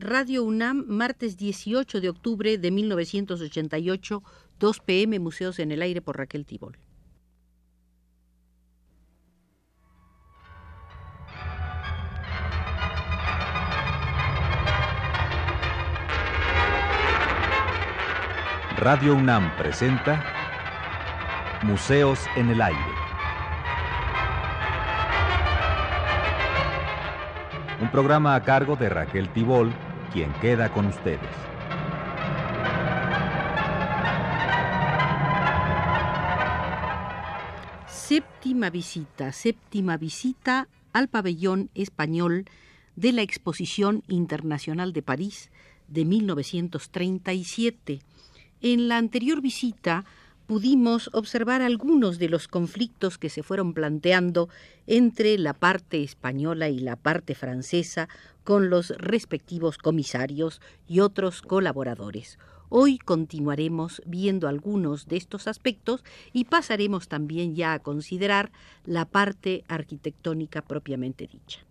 [0.00, 4.22] Radio UNAM, martes 18 de octubre de 1988,
[4.60, 6.78] 2 pm, Museos en el Aire por Raquel Tibol.
[18.76, 20.24] Radio UNAM presenta
[21.64, 22.78] Museos en el Aire.
[27.80, 29.72] Un programa a cargo de Raquel Tibol,
[30.12, 31.20] quien queda con ustedes.
[37.88, 42.46] Séptima visita, séptima visita al pabellón español
[42.96, 45.50] de la Exposición Internacional de París
[45.88, 48.00] de 1937.
[48.60, 50.04] En la anterior visita
[50.48, 54.48] pudimos observar algunos de los conflictos que se fueron planteando
[54.86, 58.08] entre la parte española y la parte francesa
[58.44, 62.38] con los respectivos comisarios y otros colaboradores.
[62.70, 68.50] Hoy continuaremos viendo algunos de estos aspectos y pasaremos también ya a considerar
[68.86, 71.67] la parte arquitectónica propiamente dicha.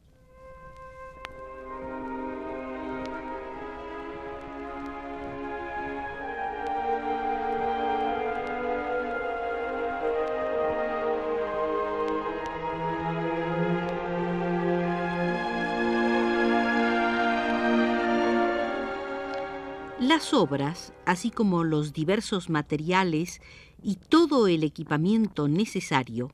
[20.27, 23.39] Las obras, así como los diversos materiales
[23.81, 26.33] y todo el equipamiento necesario,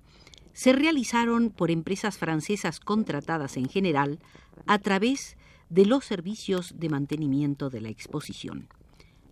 [0.52, 4.18] se realizaron por empresas francesas contratadas en general
[4.66, 5.38] a través
[5.70, 8.68] de los servicios de mantenimiento de la exposición.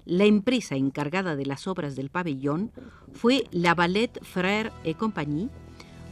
[0.05, 2.71] La empresa encargada de las obras del pabellón
[3.13, 5.49] fue la Ballet Frère et Compagnie,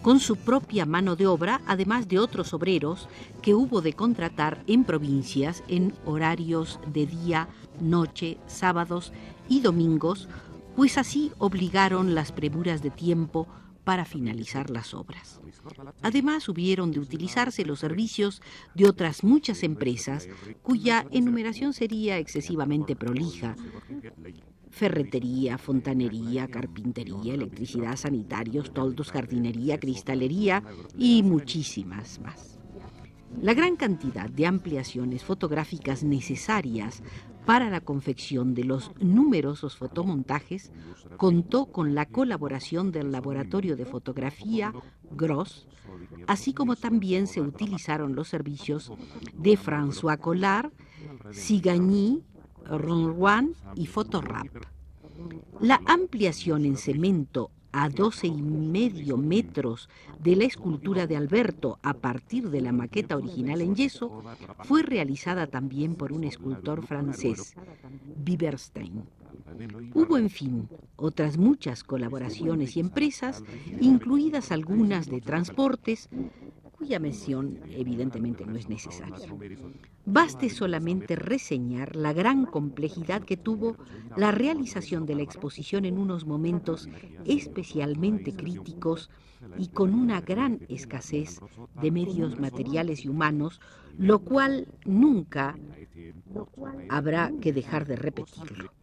[0.01, 3.07] con su propia mano de obra, además de otros obreros
[3.41, 9.11] que hubo de contratar en provincias en horarios de día noche, sábados
[9.47, 10.27] y domingos,
[10.75, 13.47] pues así obligaron las premuras de tiempo
[13.83, 15.41] para finalizar las obras.
[16.03, 18.41] Además, hubieron de utilizarse los servicios
[18.75, 20.29] de otras muchas empresas
[20.61, 23.55] cuya enumeración sería excesivamente prolija.
[24.69, 30.63] Ferretería, fontanería, carpintería, electricidad, sanitarios, toldos, jardinería, cristalería
[30.97, 32.59] y muchísimas más.
[33.41, 37.03] La gran cantidad de ampliaciones fotográficas necesarias
[37.45, 40.71] para la confección de los numerosos fotomontajes
[41.17, 44.73] contó con la colaboración del laboratorio de fotografía
[45.11, 45.67] Gross,
[46.27, 48.91] así como también se utilizaron los servicios
[49.33, 50.71] de François Collard,
[51.31, 52.23] Sigagny,
[52.69, 54.47] Ronroy y Fotorap.
[55.59, 61.93] La ampliación en cemento a doce y medio metros de la escultura de Alberto a
[61.93, 64.23] partir de la maqueta original en yeso,
[64.63, 67.55] fue realizada también por un escultor francés,
[68.17, 69.03] Biberstein.
[69.93, 73.43] Hubo, en fin, otras muchas colaboraciones y empresas,
[73.79, 76.09] incluidas algunas de transportes,
[76.79, 79.27] cuya mención evidentemente no es necesaria.
[80.05, 83.75] Baste solamente reseñar la gran complejidad que tuvo
[84.15, 86.87] la realización de la exposición en unos momentos
[87.25, 89.09] especialmente críticos
[89.57, 91.41] y con una gran escasez
[91.81, 93.59] de medios materiales y humanos,
[93.97, 95.57] lo cual nunca
[96.87, 98.78] habrá que dejar de repetirlo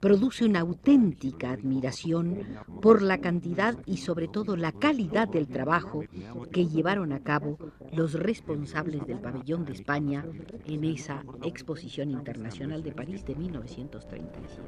[0.00, 2.38] produce una auténtica admiración
[2.80, 6.04] por la cantidad y sobre todo la calidad del trabajo
[6.52, 7.58] que llevaron a cabo
[7.92, 10.24] los responsables del pabellón de España
[10.66, 14.58] en esa exposición internacional de París de 1935.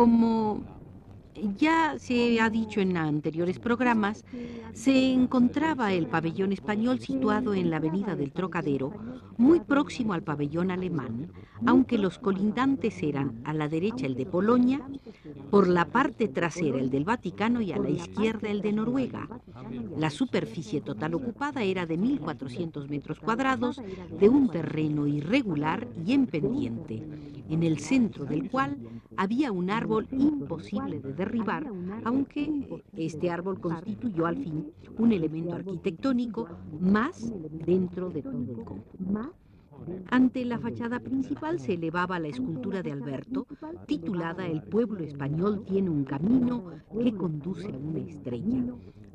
[0.00, 0.62] Como
[1.58, 4.24] ya se ha dicho en anteriores programas,
[4.72, 8.94] se encontraba el pabellón español situado en la avenida del Trocadero,
[9.36, 11.30] muy próximo al pabellón alemán,
[11.66, 14.80] aunque los colindantes eran a la derecha el de Polonia,
[15.50, 19.28] por la parte trasera el del Vaticano y a la izquierda el de Noruega.
[19.98, 23.82] La superficie total ocupada era de 1.400 metros cuadrados,
[24.18, 27.02] de un terreno irregular y en pendiente,
[27.50, 28.78] en el centro del cual
[29.16, 31.66] había un árbol imposible de derribar,
[32.04, 36.48] aunque este árbol constituyó al fin un elemento arquitectónico
[36.80, 37.32] más
[37.66, 38.70] dentro de todo
[40.10, 43.46] Ante la fachada principal se elevaba la escultura de Alberto,
[43.86, 46.70] titulada El pueblo español tiene un camino
[47.02, 48.64] que conduce a una estrella,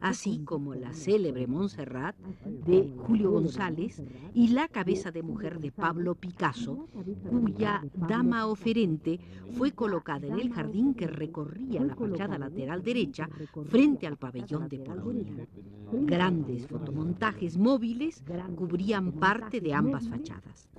[0.06, 2.16] así como la célebre Montserrat
[2.46, 4.04] de Julio González
[4.36, 6.88] y la cabeza de mujer de Pablo Picasso,
[7.28, 9.20] cuya dama oferente
[9.58, 13.28] fue colocada en el jardín que recorría la fachada lateral derecha
[13.68, 15.48] frente al pabellón de Polonia.
[15.92, 18.24] Grandes fotomontajes móviles
[18.56, 20.70] cubrían parte de ambas fachadas.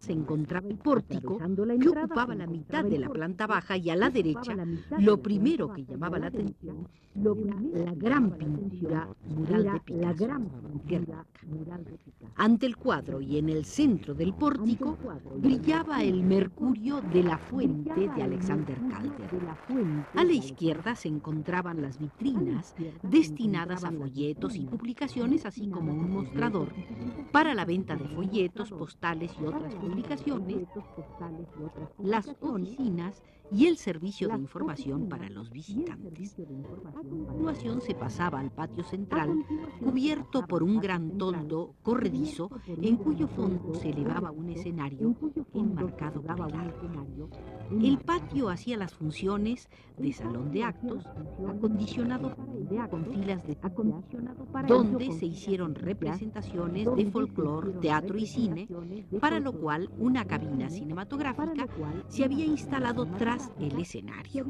[0.00, 4.10] Se encontraba el pórtico que ocupaba la mitad de la planta baja y a la
[4.10, 4.56] derecha
[4.98, 10.28] lo primero que llamaba la atención la gran pintura mural de Picasso,
[12.36, 14.96] Ante el cuadro y en el centro del pórtico
[15.36, 19.30] brillaba el mercurio de la fuente de Alexander Calder.
[20.14, 26.10] A la izquierda se encontraban las vitrinas destinadas a folletos y publicaciones, así como un
[26.10, 26.72] mostrador
[27.30, 30.66] para la venta de folletos, postales y otras publicaciones,
[31.98, 33.22] las oficinas
[33.52, 36.36] y el servicio de información para los visitantes.
[36.86, 39.44] A continuación se pasaba al patio central,
[39.82, 45.14] cubierto por un gran toldo corredizo, en cuyo fondo se elevaba un escenario
[45.54, 51.04] enmarcado por el El patio hacía las funciones de salón de actos,
[51.48, 52.34] acondicionado
[52.90, 53.56] con filas de
[54.66, 58.68] donde se hicieron representaciones de folclore, teatro y cine,
[59.20, 61.66] para lo cual una cabina cinematográfica
[62.08, 64.46] se había instalado tras el escenario.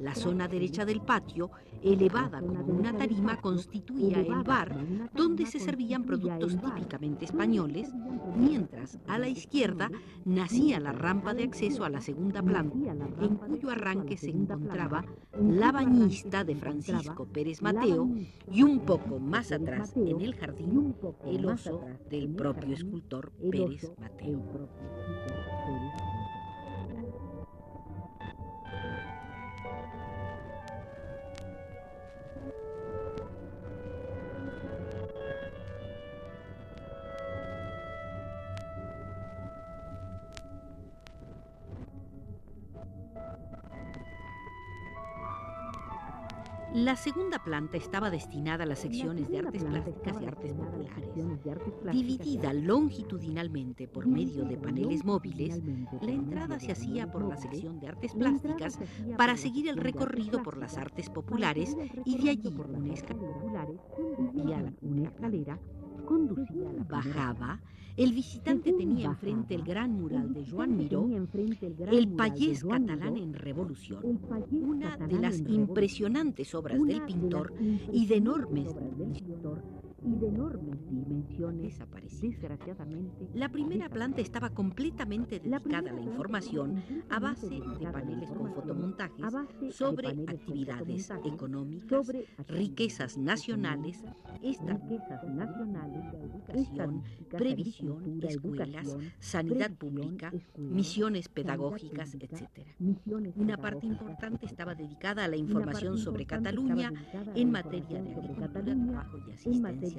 [0.00, 1.50] La zona derecha del patio,
[1.82, 4.74] elevada como una tarima, constituía el bar
[5.14, 7.90] donde se servían productos típicamente españoles,
[8.36, 9.90] mientras a la izquierda
[10.24, 15.04] nacía la rampa de acceso a la segunda planta, en cuyo arranque se encontraba
[15.40, 18.08] la bañista de Francisco Pérez Mateo
[18.50, 20.94] y un poco más atrás en el jardín
[21.26, 21.80] el oso
[22.10, 24.42] del propio escultor Pérez Mateo.
[46.82, 50.90] La segunda planta estaba destinada a las secciones de artes plásticas y artes populares.
[51.92, 55.62] Dividida longitudinalmente por medio de paneles móviles,
[56.00, 58.80] la entrada se hacía por la sección de artes plásticas
[59.16, 62.94] para seguir el recorrido por las artes populares y de allí una
[65.04, 65.60] escalera.
[66.04, 67.60] conducía bajaba,
[67.96, 71.08] el visitante tenía enfrente el gran mural de Joan Miró,
[71.90, 77.52] el payés catalán en revolución, una de las impresionantes obras del pintor
[77.92, 78.74] y de enormes
[80.04, 81.78] y de enormes dimensiones.
[82.20, 88.52] Desgraciadamente, la primera planta estaba completamente dedicada a la información a base de paneles con
[88.54, 92.12] fotomontajes sobre actividades económicas,
[92.48, 94.02] riquezas nacionales,
[94.40, 102.66] riquezas nacionales, educación, previsión, escuelas, sanidad pública, misiones pedagógicas, etc.
[103.36, 106.92] Una parte importante estaba dedicada a la información sobre Cataluña
[107.34, 109.91] en materia de agricultura, trabajo y asistencia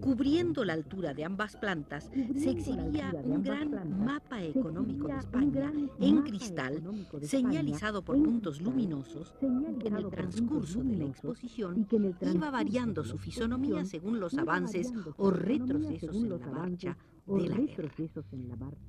[0.00, 6.22] Cubriendo la altura de ambas plantas, se exhibía un gran mapa económico de España en
[6.22, 6.82] cristal,
[7.22, 9.34] señalizado por puntos luminosos,
[9.80, 11.86] que en el transcurso de la exposición
[12.32, 16.96] iba variando su fisonomía según los avances o retrocesos en la marcha
[17.26, 17.90] de la guerra.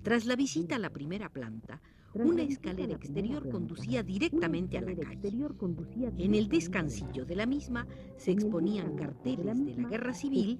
[0.03, 1.81] Tras la visita a la primera planta,
[2.23, 5.33] una escalera exterior conducía directamente a la calle.
[6.17, 10.57] En el descansillo de la misma se exponían carteles de la guerra civil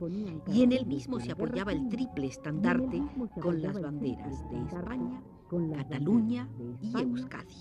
[0.48, 3.02] y en el mismo se apoyaba el triple estandarte
[3.42, 6.50] con las banderas de España, Cataluña
[6.82, 7.54] y Euskadi.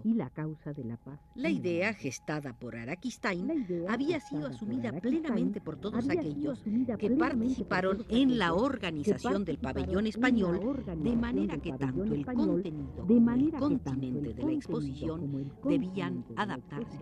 [0.03, 1.19] y la causa de la paz.
[1.33, 6.63] La idea gestada por Araquistain había sido asumida plenamente por todos aquellos
[6.99, 13.31] que participaron en la organización del pabellón español, de manera que tanto el contenido como
[13.31, 16.97] el continente de la exposición debían adaptarse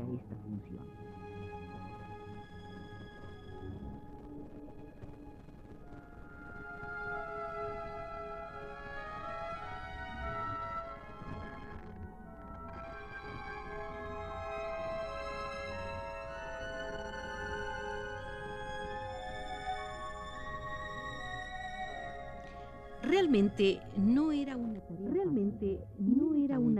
[0.00, 0.84] a esta función.
[23.96, 24.80] No era una
[25.12, 26.34] Realmente no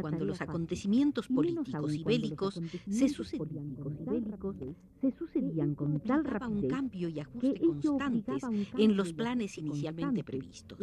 [0.08, 6.62] cuando los acontecimientos políticos y bélicos se sucedían rapidez se sucedían con tal obligaba un
[6.62, 8.42] rapidez cambio y ajuste constantes
[8.76, 10.78] en los planes inicialmente previstos.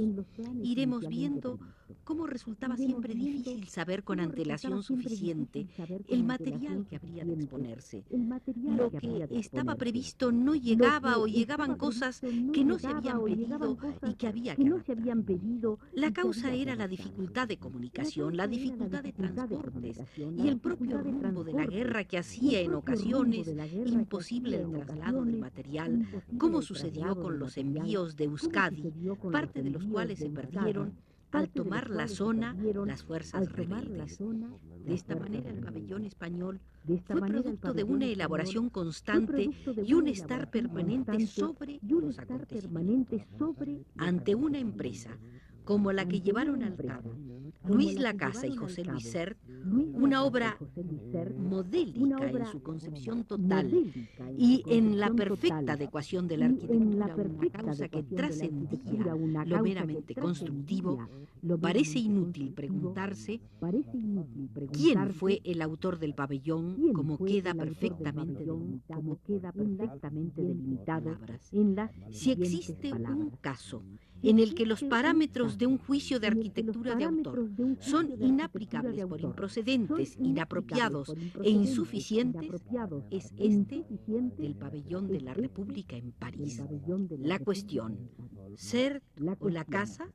[0.64, 1.60] Iremos viendo
[2.04, 5.68] cómo resultaba siempre difícil saber con antelación suficiente
[6.08, 8.04] el material que habría de exponerse.
[8.56, 12.22] Lo que estaba previsto no llegaba o llegaban cosas
[12.54, 13.78] que no se habían pedido
[14.08, 15.80] y que había que adaptar.
[15.94, 20.02] La causa era la dificultad de comunicación, la dificultad de transportes
[20.38, 23.48] y el propio rumbo de la guerra que hacía en ocasiones
[23.86, 26.06] imposible el traslado del material,
[26.38, 28.92] como sucedió con los envíos de Euskadi,
[29.32, 30.94] parte de los cuales se perdieron
[31.32, 32.56] al tomar la zona
[32.86, 34.20] las fuerzas rebeldes.
[34.86, 39.50] De esta manera el pabellón español fue producto de una elaboración constante
[39.84, 43.22] y un estar permanente sobre los acontecimientos.
[43.98, 45.18] Ante una empresa
[45.66, 47.12] como la que llevaron al cabo.
[47.68, 49.38] Luis Lacasa y José Luis Sert,
[49.94, 50.58] una obra
[51.38, 53.72] modélica en su concepción total
[54.38, 61.08] y en la perfecta adecuación de la arquitectura, una causa que trascendía lo meramente constructivo,
[61.60, 63.42] parece inútil preguntarse
[64.72, 69.52] quién fue el autor del pabellón, como queda perfectamente delimitado como queda
[71.52, 73.82] en las Si existe un caso
[74.30, 79.22] en el que los parámetros de un juicio de arquitectura de autor son inaplicables por
[79.22, 85.32] improcedentes, inapropiados e improcedentes, insuficientes, inapropiados es e este insuficientes, del pabellón de es la
[85.32, 86.58] este República en del París.
[86.58, 88.60] pabellón de la La República cuestión, en París.
[88.62, 90.14] ser La o la cuestión, casa,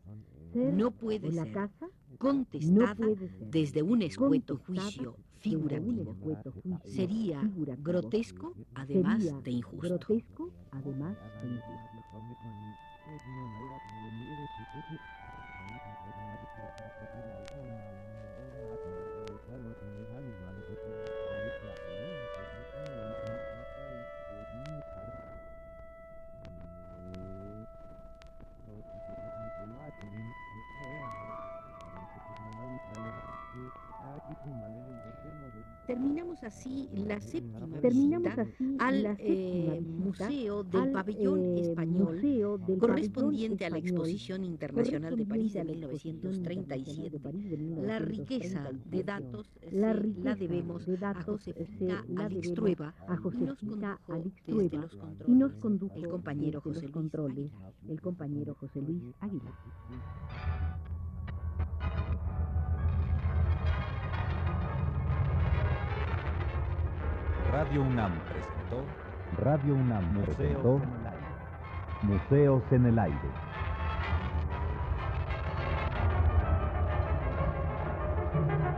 [0.53, 1.89] ser no puede o la ser casa
[2.19, 6.13] contestada no puede ser desde un escueto contestada juicio desde un figurativo.
[6.13, 7.85] escueto juicio Sería figurativo.
[7.85, 9.99] grotesco, además Sería de injusto.
[36.41, 40.93] Terminamos así la séptima Terminamos visita así al la séptima eh, visita Museo del al,
[40.93, 45.61] Pabellón eh, Español Museo del correspondiente Pabellón a la Exposición Internacional de París de correspondiente
[45.61, 47.11] a la Exposición Internacional 1937.
[47.11, 49.05] de París de La riqueza de 1937.
[49.05, 54.97] datos eh, La riqueza la debemos de a Josefina debemos Alixtrueba a Josefina Alixtrueba los
[55.27, 57.73] y nos controles condujo el compañero José Luis Aguilar.
[57.89, 59.55] el compañero José Luis Aguilar.
[67.53, 68.85] Radio UNAM presentó
[69.37, 71.27] Radio UNAM Museos presentó en el Aire.
[72.03, 73.19] Museos en el Aire.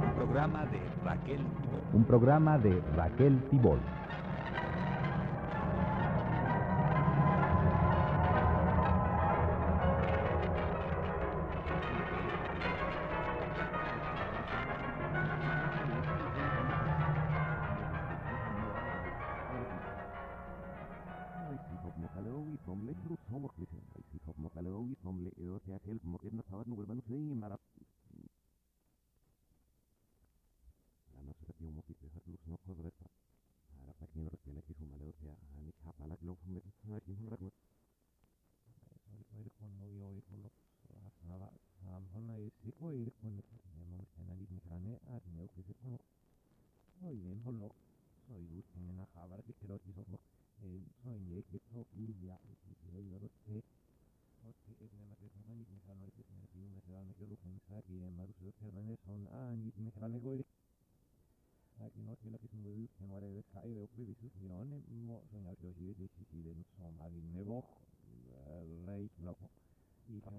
[0.02, 1.80] Un programa de Raquel Tibol.
[1.92, 3.78] Un programa de Raquel Tibol.
[57.32, 60.44] روح هاكي لما رسل هرنس هن آنيت محرم قولي
[61.80, 64.68] هاكي نوت يلك اسم بيوت كان ولا يبت حقير يقبي بسوس من عن
[65.06, 67.64] مؤسن يرجو شيرت يشيسي لنصهم علي النبخ
[68.88, 69.46] ريت بلقو
[70.06, 70.32] Ik kan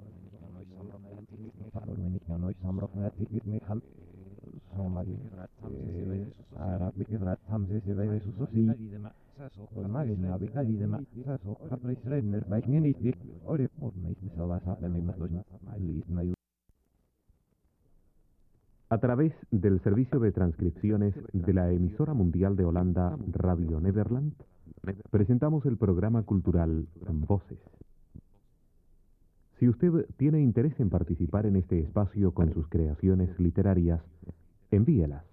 [0.53, 2.49] nooit samen met het niet meer gaan.
[2.49, 3.81] Ik kan nooit Ik heb het niet meer gaan.
[4.75, 5.05] Zomaar.
[6.57, 8.71] Arab ik het ham zes bij de sosie.
[9.73, 11.59] Kolmagin na bika di de masa sok.
[11.69, 13.15] Hadres redner bij niet.
[13.43, 15.29] Ore moet mij zelfs hebben met los.
[15.63, 16.42] Maar lief mij.
[18.93, 24.33] A través del servicio de transcripciones de la emisora mundial de Holanda Radio Nederland,
[25.09, 27.57] presentamos el programa cultural Voces.
[29.57, 33.99] Si usted tiene interés en participar en este espacio con sus creaciones literarias,
[34.69, 35.25] envíelas.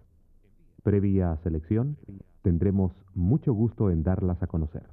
[0.82, 1.98] Previa selección,
[2.40, 4.86] tendremos mucho gusto en darlas a conocer.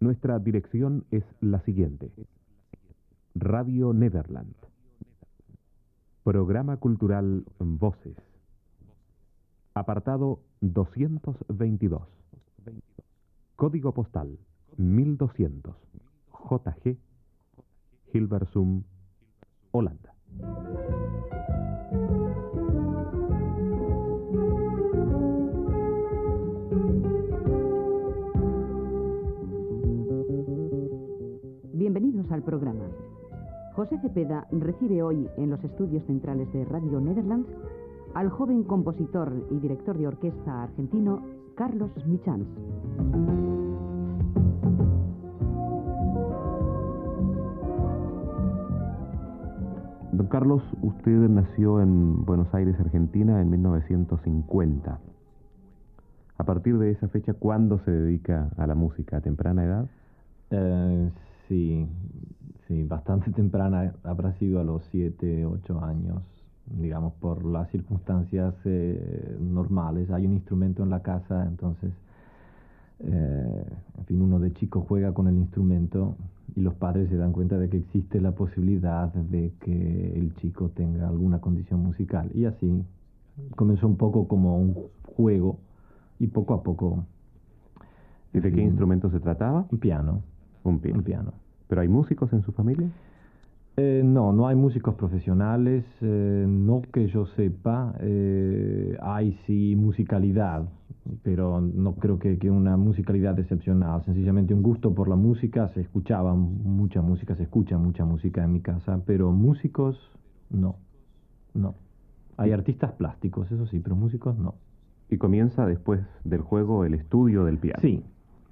[0.00, 2.10] Nuestra dirección es la siguiente.
[3.34, 4.54] Radio Nederland.
[6.26, 8.16] Programa Cultural Voces.
[9.74, 12.02] Apartado 222.
[13.54, 14.36] Código postal
[14.76, 15.72] 1200.
[16.50, 16.98] JG.
[18.12, 18.82] Hilversum,
[19.70, 20.16] Holanda.
[31.72, 32.95] Bienvenidos al programa.
[33.76, 37.50] José Cepeda recibe hoy en los estudios centrales de Radio Netherlands
[38.14, 41.22] al joven compositor y director de orquesta argentino
[41.56, 42.46] Carlos Michans.
[50.12, 55.00] Don Carlos, usted nació en Buenos Aires, Argentina, en 1950.
[56.38, 59.18] A partir de esa fecha, ¿cuándo se dedica a la música?
[59.18, 59.86] ¿A temprana edad?
[60.50, 61.10] Eh,
[61.48, 61.86] sí,
[62.68, 66.22] sí, bastante temprana, habrá sido a los 7, 8 años,
[66.80, 70.10] digamos, por las circunstancias eh, normales.
[70.10, 71.92] Hay un instrumento en la casa, entonces,
[73.00, 73.64] eh,
[73.98, 76.16] en fin, uno de chico juega con el instrumento
[76.54, 80.70] y los padres se dan cuenta de que existe la posibilidad de que el chico
[80.70, 82.30] tenga alguna condición musical.
[82.34, 82.82] Y así
[83.56, 85.58] comenzó un poco como un juego
[86.18, 87.04] y poco a poco...
[88.32, 88.68] ¿Y de qué Mm.
[88.68, 89.66] instrumento se trataba?
[89.70, 90.22] Un piano,
[90.64, 90.98] Un piano.
[90.98, 91.32] un piano.
[91.68, 92.88] ¿Pero hay músicos en su familia?
[93.78, 97.94] Eh, no, no hay músicos profesionales, eh, no que yo sepa.
[98.00, 100.66] eh, hay sí musicalidad,
[101.22, 104.02] pero no creo que, que una musicalidad excepcional.
[104.04, 108.52] Sencillamente un gusto por la música, se escuchaba mucha música, se escucha mucha música en
[108.52, 109.98] mi casa, pero músicos
[110.48, 110.76] no,
[111.52, 111.74] no.
[112.38, 114.54] Hay artistas plásticos, eso sí, pero músicos no.
[115.10, 117.80] Y comienza después del juego el estudio del piano.
[117.80, 118.02] Sí,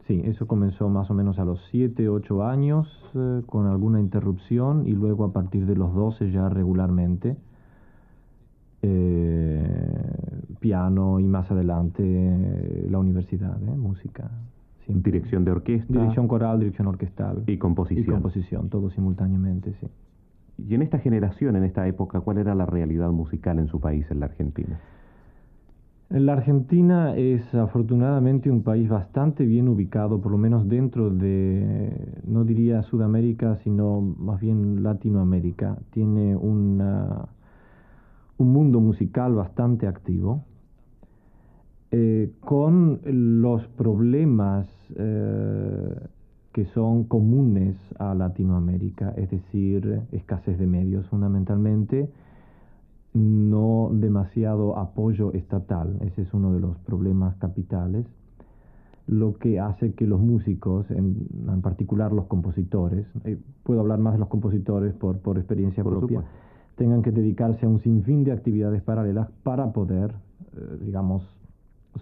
[0.07, 4.87] sí, eso comenzó más o menos a los 7, 8 años, eh, con alguna interrupción,
[4.87, 7.37] y luego a partir de los 12 ya regularmente.
[8.87, 10.05] eh,
[10.61, 13.77] piano y más adelante eh, la universidad, ¿eh?
[13.77, 14.31] música.
[14.85, 15.12] siempre.
[15.12, 15.93] Dirección de orquesta.
[15.93, 17.45] Dirección coral, dirección orquestal.
[17.47, 18.05] Y composición.
[18.05, 19.87] Y composición, todo simultáneamente, sí.
[20.69, 24.07] Y en esta generación, en esta época, ¿cuál era la realidad musical en su país,
[24.11, 24.79] en la Argentina?
[26.11, 32.45] La Argentina es afortunadamente un país bastante bien ubicado, por lo menos dentro de, no
[32.45, 35.79] diría Sudamérica, sino más bien Latinoamérica.
[35.90, 37.29] Tiene una,
[38.37, 40.45] un mundo musical bastante activo,
[41.90, 45.95] eh, con los problemas eh,
[46.53, 52.11] que son comunes a Latinoamérica, es decir, escasez de medios fundamentalmente,
[53.14, 58.07] no demasiado apoyo estatal, ese es uno de los problemas capitales,
[59.07, 64.14] lo que hace que los músicos, en, en particular los compositores, eh, puedo hablar más
[64.14, 66.38] de los compositores por, por experiencia Por propia, supuesto.
[66.77, 70.12] tengan que dedicarse a un sinfín de actividades paralelas para poder,
[70.57, 71.22] eh, digamos,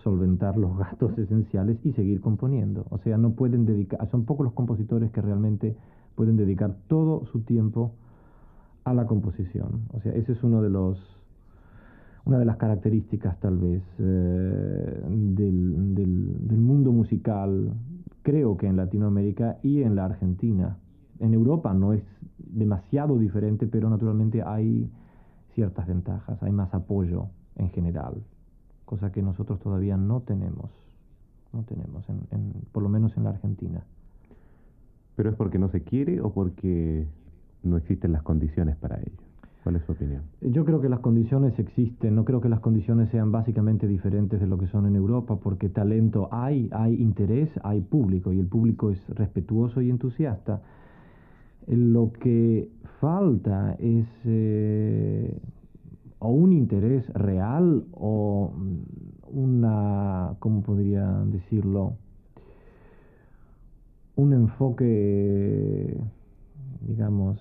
[0.02, 2.86] solventar los gastos esenciales y seguir componiendo.
[2.88, 5.76] O sea, no pueden dedicar, son pocos los compositores que realmente
[6.14, 7.92] pueden dedicar todo su tiempo
[8.84, 9.82] a la composición.
[9.92, 10.98] O sea, ese es uno de los
[12.24, 17.72] una de las características tal vez eh, del, del, del mundo musical,
[18.22, 20.76] creo que en Latinoamérica y en la Argentina.
[21.18, 22.02] En Europa no es
[22.38, 24.88] demasiado diferente, pero naturalmente hay
[25.54, 28.22] ciertas ventajas, hay más apoyo en general,
[28.84, 30.70] cosa que nosotros todavía no tenemos,
[31.52, 33.82] no tenemos, en, en, por lo menos en la Argentina.
[35.16, 37.06] ¿Pero es porque no se quiere o porque
[37.62, 39.16] no existen las condiciones para ello?
[39.62, 40.22] ¿Cuál es su opinión?
[40.40, 44.46] Yo creo que las condiciones existen, no creo que las condiciones sean básicamente diferentes de
[44.48, 48.90] lo que son en Europa, porque talento hay, hay interés, hay público, y el público
[48.90, 50.62] es respetuoso y entusiasta.
[51.68, 52.70] Lo que
[53.00, 55.38] falta es eh,
[56.18, 58.52] o un interés real o
[59.30, 61.94] una, ¿cómo podría decirlo?
[64.16, 65.96] Un enfoque
[66.86, 67.38] digamos,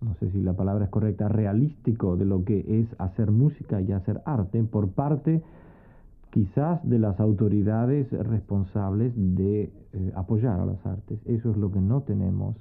[0.00, 3.92] no sé si la palabra es correcta, realístico de lo que es hacer música y
[3.92, 5.42] hacer arte por parte
[6.30, 11.20] quizás de las autoridades responsables de eh, apoyar a las artes.
[11.26, 12.56] Eso es lo que no tenemos.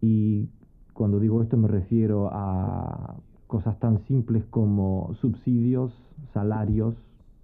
[0.00, 0.48] Y
[0.92, 5.92] cuando digo esto me refiero a cosas tan simples como subsidios,
[6.32, 6.94] salarios.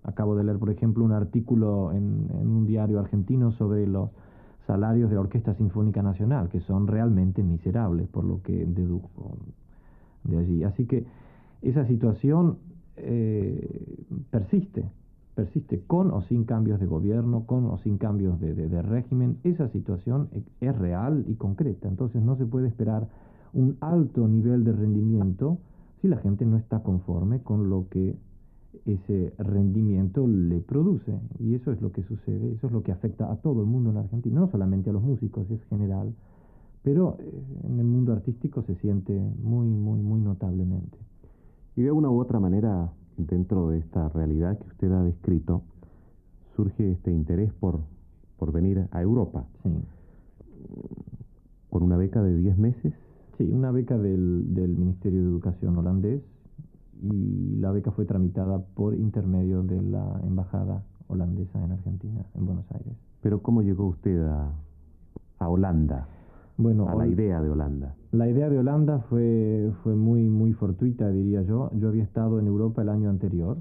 [0.04, 4.10] Acabo de leer, por ejemplo, un artículo en, en un diario argentino sobre los
[4.70, 9.37] salarios de Orquesta Sinfónica Nacional, que son realmente miserables, por lo que dedujo
[10.22, 10.62] de allí.
[10.62, 11.06] Así que
[11.61, 12.59] esa situación
[12.96, 14.85] eh, persiste,
[15.35, 19.38] persiste con o sin cambios de gobierno, con o sin cambios de, de, régimen.
[19.42, 20.28] Esa situación
[20.61, 23.09] es real y concreta, entonces no se puede esperar
[23.52, 25.59] un alto nivel de rendimiento
[26.00, 28.14] si la gente no está conforme con lo que
[28.87, 31.18] ese rendimiento le produce.
[31.38, 33.90] Y eso es lo que sucede, eso es lo que afecta a todo el mundo
[33.90, 36.14] en Argentina, no solamente a los músicos, es general,
[36.83, 40.98] pero eh, en el mundo artístico se siente muy, muy, muy notablemente.
[41.76, 45.62] Y de una u otra manera, dentro de esta realidad que usted ha descrito,
[46.56, 47.80] surge este interés por,
[48.38, 49.44] por venir a Europa.
[49.62, 49.70] Sí.
[51.70, 52.92] ¿Con una beca de 10 meses?
[53.38, 56.22] Sí, una beca del, del Ministerio de Educación holandés
[57.02, 62.70] y la beca fue tramitada por intermedio de la embajada holandesa en Argentina, en Buenos
[62.72, 62.94] Aires.
[63.22, 64.52] Pero ¿cómo llegó usted a,
[65.38, 66.08] a Holanda?
[66.56, 67.94] Bueno, a la idea de Holanda.
[68.12, 71.70] La idea de Holanda fue, fue muy, muy fortuita, diría yo.
[71.72, 73.56] Yo había estado en Europa el año anterior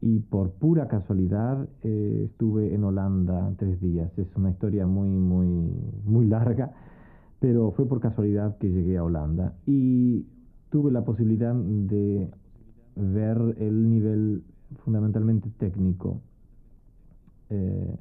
[0.00, 4.10] y por pura casualidad eh, estuve en Holanda tres días.
[4.18, 5.70] Es una historia muy, muy,
[6.04, 6.72] muy larga,
[7.40, 9.54] pero fue por casualidad que llegué a Holanda.
[9.66, 10.26] Y
[10.72, 12.30] tuve la posibilidad de
[12.96, 14.42] ver el nivel
[14.82, 16.22] fundamentalmente técnico
[17.50, 17.94] eh,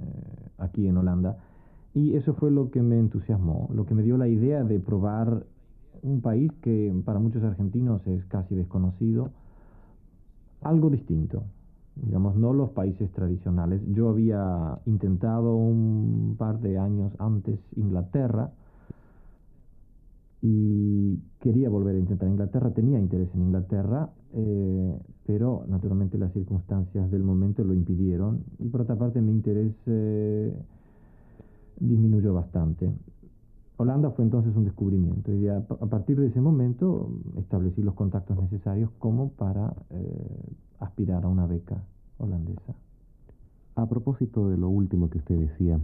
[0.58, 1.38] aquí en Holanda
[1.94, 5.46] y eso fue lo que me entusiasmó, lo que me dio la idea de probar
[6.02, 9.32] un país que para muchos argentinos es casi desconocido,
[10.62, 11.44] algo distinto,
[11.96, 13.82] digamos, no los países tradicionales.
[13.92, 18.52] Yo había intentado un par de años antes Inglaterra,
[20.41, 27.12] y quería volver a intentar Inglaterra, tenía interés en Inglaterra, eh, pero naturalmente las circunstancias
[27.12, 30.54] del momento lo impidieron y por otra parte mi interés eh,
[31.80, 32.91] disminuyó bastante.
[33.77, 38.91] Holanda fue entonces un descubrimiento y a, partir de ese momento establecí los contactos necesarios
[38.99, 41.84] como para eh, aspirar a una beca
[42.17, 42.75] holandesa.
[43.75, 45.80] A propósito de lo último que usted decía,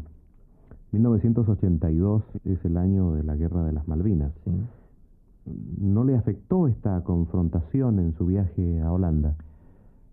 [0.91, 4.31] 1982 es el año de la Guerra de las Malvinas.
[5.79, 9.35] ¿No le afectó esta confrontación en su viaje a Holanda?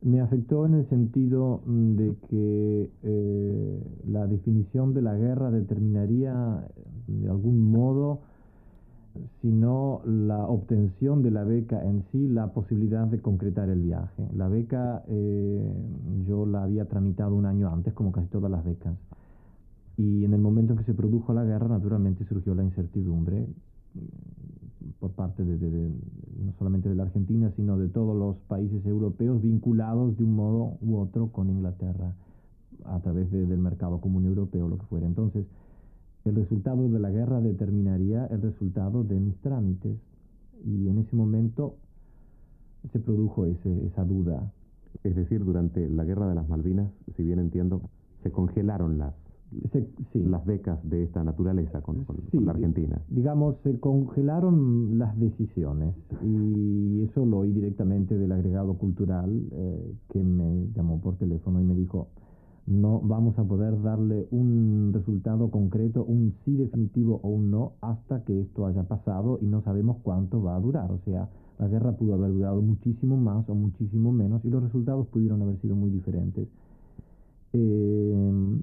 [0.03, 6.69] Me afectó en el sentido mm, de que eh, la definición de la guerra determinaría
[7.07, 8.21] de algún modo,
[9.41, 14.29] si no la obtención de la beca en sí, la posibilidad de concretar el viaje.
[14.37, 15.73] La beca eh,
[16.27, 18.95] yo la había tramitado un año antes, como casi todas las becas.
[19.97, 23.47] Y en el momento en que se produjo la guerra, naturalmente surgió la incertidumbre
[23.95, 25.91] mm, por parte de,
[26.45, 30.77] no solamente de la Argentina, sino de todos los países europeos vinculados de un modo
[30.81, 32.13] u otro con Inglaterra
[32.85, 35.07] a través del mercado común europeo, lo que fuera.
[35.07, 35.47] Entonces,
[36.25, 39.97] el resultado de la guerra determinaría el resultado de mis trámites
[40.65, 41.77] y en ese momento
[42.93, 44.53] se produjo ese, esa duda.
[45.03, 47.83] Es decir, durante la guerra de las Malvinas, si bien entiendo,
[48.23, 49.15] se congelaron las
[50.15, 53.01] las becas de esta naturaleza con, la Argentina.
[53.09, 60.23] Digamos, se congelaron las decisiones y eso lo oí directamente del agregado cultural eh, que
[60.23, 62.09] me llamó por teléfono y me dijo,
[62.67, 68.25] no vamos a poder darle un resultado concreto, un sí definitivo o un no, hasta
[68.25, 70.91] que esto haya pasado y no sabemos cuánto va a durar.
[70.91, 75.07] O sea, la guerra pudo haber durado muchísimo más o muchísimo menos y los resultados
[75.09, 76.49] pudieron haber sido muy diferentes.
[77.53, 78.59] Eh,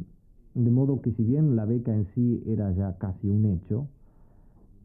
[0.54, 3.88] de modo que si bien la beca en sí era ya casi un hecho,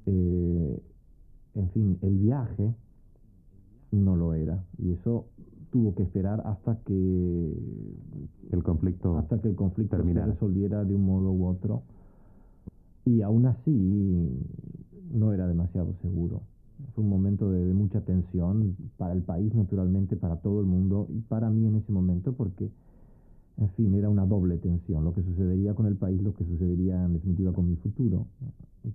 [0.07, 0.83] eh,
[1.55, 2.75] en fin, el viaje
[3.91, 4.63] no lo era.
[4.79, 5.27] Y eso
[5.71, 7.53] tuvo que esperar hasta que
[8.53, 11.83] el conflicto hasta que el conflicto se resolviera de un modo u otro.
[13.05, 14.29] Y aún así
[15.13, 16.43] no era demasiado seguro.
[16.95, 21.09] Fue un momento de, de mucha tensión para el país, naturalmente, para todo el mundo
[21.11, 22.71] y para mí en ese momento, porque
[23.59, 27.03] en fin, era una doble tensión, lo que sucedería con el país, lo que sucedería
[27.05, 28.27] en definitiva con mi futuro.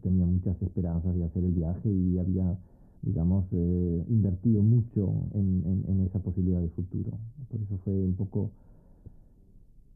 [0.02, 2.58] Tenía muchas esperanzas de hacer el viaje y había,
[3.02, 7.12] digamos, eh, invertido mucho en, en, esa posibilidad de futuro.
[7.50, 8.52] Por eso fue un poco,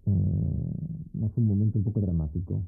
[0.08, 2.62] eh, fue un momento un poco dramático.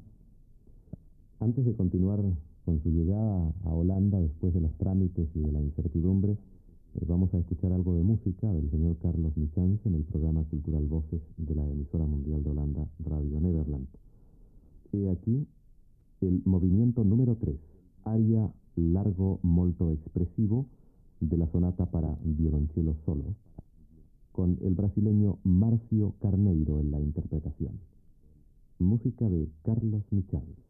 [1.40, 2.20] Antes de continuar
[2.64, 6.36] con su llegada a Holanda después de los trámites y de la incertidumbre,
[7.06, 11.20] vamos a escuchar algo de música del señor Carlos Michans en el programa Cultural Voces
[11.36, 13.86] de la emisora mundial de Holanda, Radio Nederland.
[14.92, 15.46] He aquí
[16.20, 17.56] el movimiento número 3,
[18.04, 20.66] aria largo molto expresivo
[21.20, 23.34] de la sonata para violonchelo solo,
[24.32, 27.80] con el brasileño Marcio Carneiro en la interpretación.
[28.78, 30.67] Música de Carlos Michals.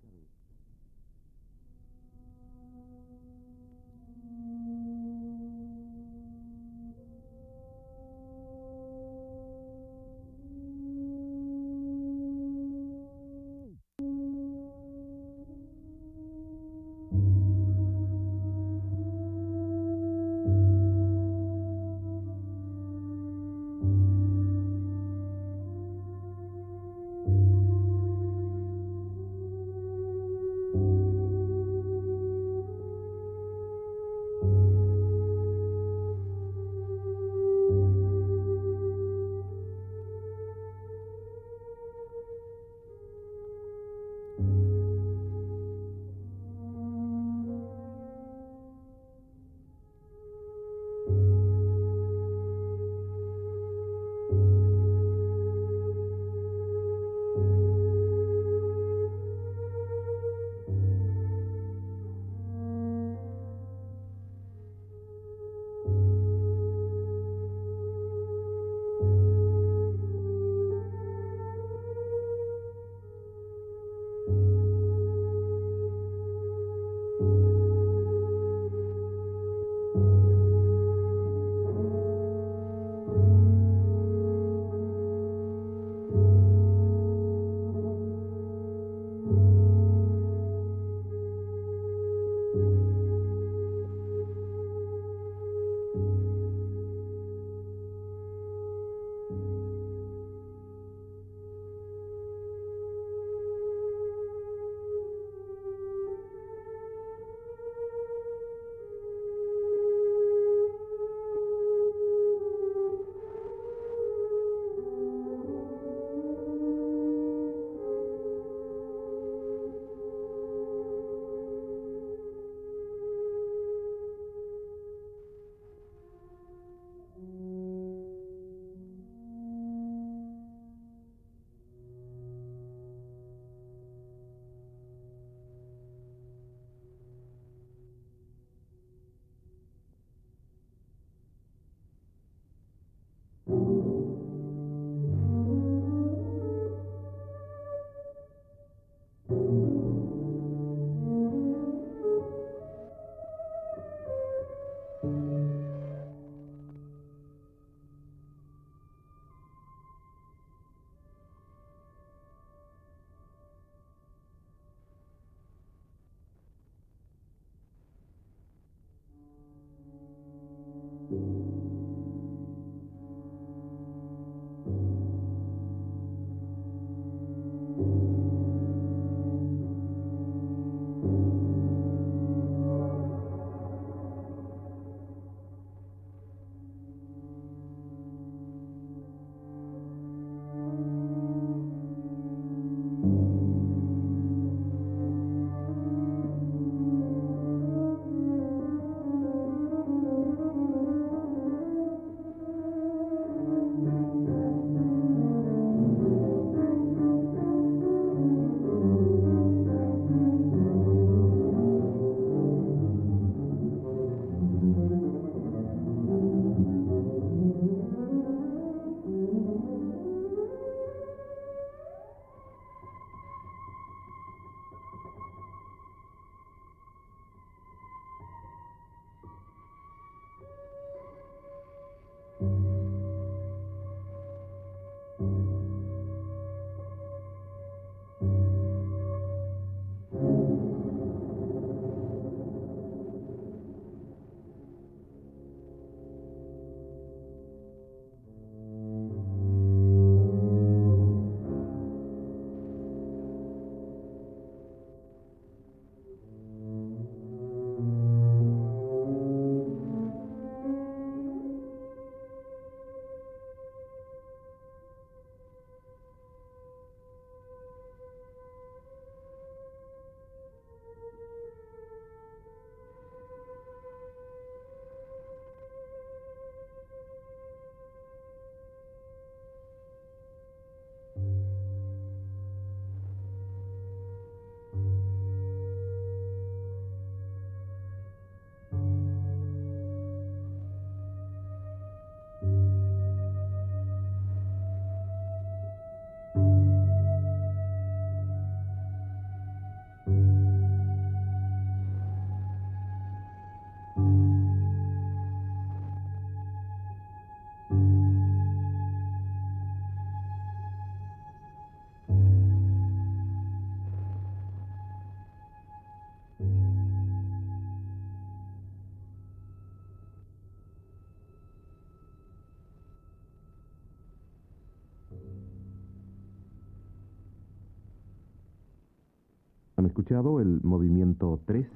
[330.09, 331.67] Escuchado el movimiento 3,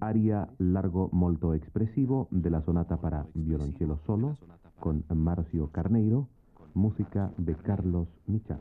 [0.00, 4.38] aria largo molto expresivo de la sonata para violonchelo solo
[4.80, 6.26] con Marcio Carneiro,
[6.72, 8.60] música de Carlos Michal.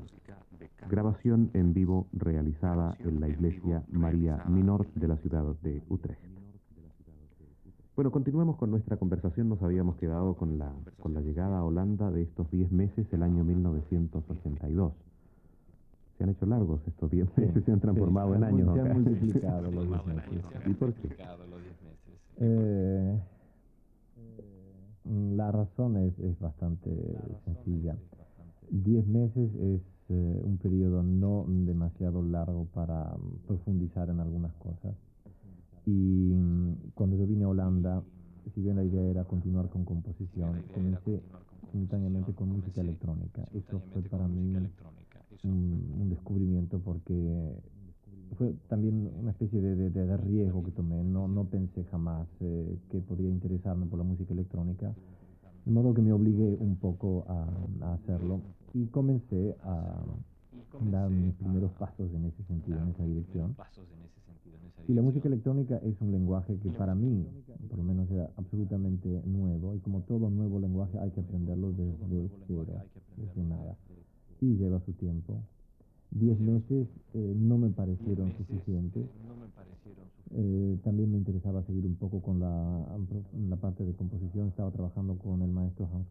[0.89, 6.19] Grabación en vivo realizada en la iglesia María Minor de la ciudad de Utrecht.
[7.95, 9.47] Bueno, continuemos con nuestra conversación.
[9.47, 13.23] Nos habíamos quedado con la, con la llegada a Holanda de estos 10 meses, el
[13.23, 15.06] año 1982.
[16.17, 18.73] Se han hecho largos estos 10 meses, se han transformado en años.
[18.73, 20.43] Se han multiplicado los 10 meses.
[20.65, 21.15] ¿Y por qué?
[22.39, 23.19] Eh,
[25.35, 26.89] la razón es, es bastante
[27.45, 27.95] sencilla.
[28.69, 34.95] 10 meses es eh, un periodo no demasiado largo para mm, profundizar en algunas cosas.
[35.85, 38.01] Y mm, cuando yo vine a Holanda,
[38.53, 41.21] si bien la idea era continuar con composición, comencé
[41.71, 43.43] simultáneamente con música electrónica.
[43.53, 44.55] Eso fue para mí
[45.43, 47.53] un, un descubrimiento porque
[48.37, 51.03] fue también una especie de, de, de, riesgo que tomé.
[51.03, 54.93] No, no pensé jamás eh, que podría interesarme por la música electrónica,
[55.65, 57.47] de modo que me obligué un poco a,
[57.85, 58.41] a hacerlo
[58.73, 60.03] y comencé a
[60.91, 63.55] dar mis primeros pasos en ese sentido, en esa dirección.
[64.87, 67.25] Y la música electrónica es un lenguaje que para mí,
[67.67, 69.75] por lo menos, era absolutamente nuevo.
[69.75, 72.65] Y como todo nuevo lenguaje, hay que aprenderlo desde cero,
[73.17, 73.75] desde nada.
[74.41, 75.41] Y lleva su tiempo.
[76.11, 79.05] Diez meses eh, no me parecieron suficientes.
[80.31, 82.97] Eh, también me interesaba seguir un poco con la,
[83.49, 84.49] la parte de composición.
[84.49, 86.07] Estaba trabajando con el maestro Hans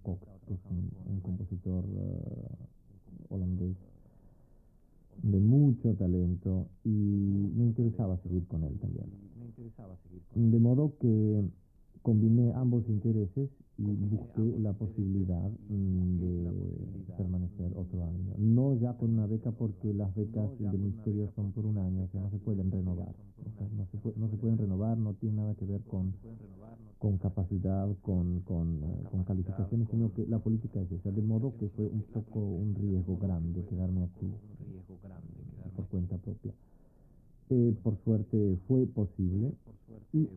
[0.46, 3.76] que es un, un compositor uh, holandés
[5.22, 9.06] de mucho talento y me interesaba seguir con él también.
[10.34, 11.44] De modo que
[12.06, 18.32] combiné ambos intereses y busqué la posibilidad mm, de permanecer otro año.
[18.38, 22.20] No ya con una beca porque las becas del ministerio son por un año, que
[22.20, 23.12] no se pueden renovar.
[23.44, 26.14] O sea, no, se puede, no se pueden renovar, no tiene nada que ver con,
[27.00, 31.10] con capacidad, con, con, con calificaciones, sino que la política es esa.
[31.10, 34.32] De modo que fue un poco un riesgo grande quedarme aquí
[35.74, 36.52] por cuenta propia.
[37.48, 39.52] Eh, por suerte fue posible.
[40.12, 40.28] Y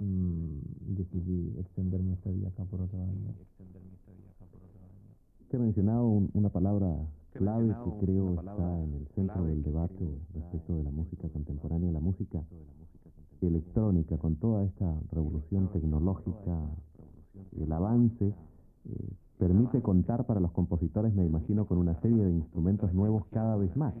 [0.00, 3.34] mm, decidí extender mi estadía acá por otro año.
[5.40, 6.96] Usted ha mencionado un, una palabra
[7.32, 12.00] clave que creo está en el centro del debate respecto de la música contemporánea, la
[12.00, 12.44] música
[13.40, 16.60] electrónica, con toda esta revolución tecnológica,
[17.58, 19.08] el avance, eh,
[19.42, 23.76] permite contar para los compositores, me imagino, con una serie de instrumentos nuevos cada vez
[23.76, 23.92] más.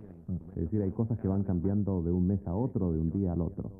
[0.54, 3.32] Es decir, hay cosas que van cambiando de un mes a otro, de un día
[3.32, 3.72] al otro.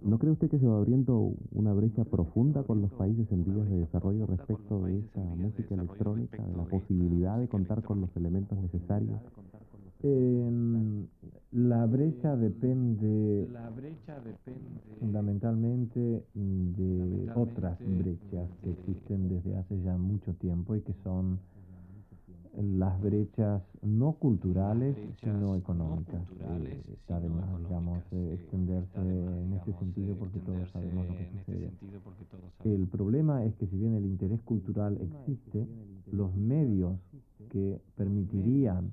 [0.00, 3.68] ¿No cree usted que se va abriendo una brecha profunda con los países en vías
[3.68, 8.56] de desarrollo respecto de esa música electrónica, de la posibilidad de contar con los elementos
[8.58, 9.20] necesarios?
[10.06, 11.06] Eh,
[11.52, 13.48] la brecha depende
[15.00, 21.38] fundamentalmente de otras brechas que existen desde hace ya mucho tiempo y que son
[22.58, 26.20] las brechas no culturales sino económicas.
[26.50, 31.30] Eh, está de más, digamos, eh, extenderse en este sentido porque todos sabemos lo que
[31.30, 31.70] sucede.
[32.64, 35.66] El problema es que si bien el interés cultural existe,
[36.12, 36.92] los medios
[37.50, 38.92] que permitirían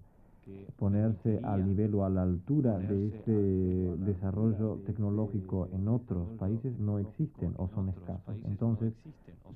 [0.78, 7.00] ponerse al nivel o a la altura de este desarrollo tecnológico en otros países no
[7.00, 8.36] existen o son escasos.
[8.46, 8.94] Entonces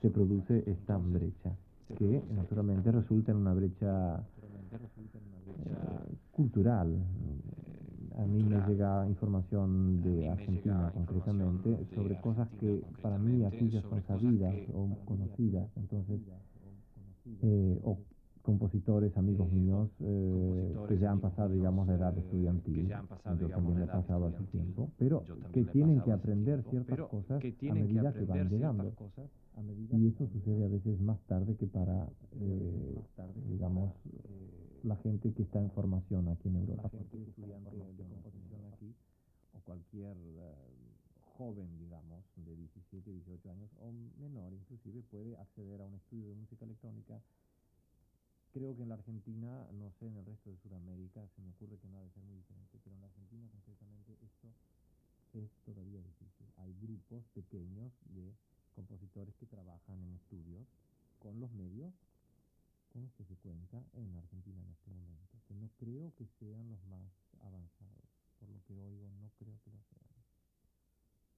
[0.01, 1.51] se produce esta brecha
[1.97, 6.95] que naturalmente resulta en una brecha eh, cultural.
[8.17, 13.81] A mí me llega información de Argentina concretamente sobre cosas que para mí aquí ya
[13.81, 16.21] son sabidas o conocidas, entonces,
[17.41, 17.97] eh, o
[18.45, 23.87] compositores, amigos míos, eh, que ya han pasado, digamos, la edad estudiantil, yo también he
[23.87, 28.93] pasado hace tiempo, pero que tienen que aprender ciertas cosas a medida que van llegando.
[29.91, 33.01] Y eso sucede a veces más tarde que para, eh,
[33.49, 33.93] digamos,
[34.83, 36.89] la gente que está en formación aquí en Europa.
[36.89, 38.95] Cualquier estudiante de composición aquí,
[39.53, 40.15] o cualquier
[41.37, 43.91] joven, digamos, de 17, 18 años, o
[44.21, 47.19] menor inclusive, puede acceder a un estudio de música electrónica
[48.55, 51.77] Creo que en la Argentina, no sé, en el resto de Sudamérica, se me ocurre
[51.77, 54.47] que no ha de ser muy diferente, pero en la Argentina concretamente esto
[55.33, 56.47] es todavía difícil.
[56.55, 58.33] Hay grupos pequeños de
[58.73, 60.65] compositores que trabajan en estudios
[61.19, 61.91] con los medios
[62.93, 66.69] con los que se cuenta en Argentina en este momento, que no creo que sean
[66.69, 68.07] los más avanzados.
[68.39, 70.15] Por lo que oigo, no creo que lo sean.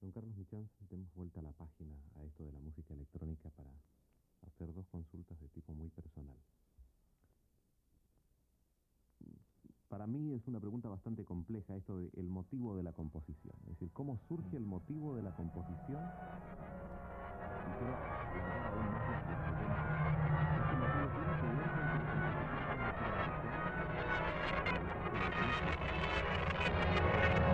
[0.00, 3.74] Don Carlos Michan, demos vuelta a la página a esto de la música electrónica para
[4.46, 6.38] hacer dos consultas de tipo muy personal.
[9.88, 13.54] Para mí es una pregunta bastante compleja esto del motivo de la composición.
[13.62, 16.00] Es decir, ¿cómo surge el motivo de la composición?